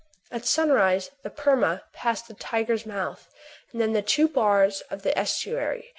[0.31, 3.29] At sunrise the "Perma" passed the Tiger's Mouth,
[3.71, 5.89] and then the two bars of the estuary.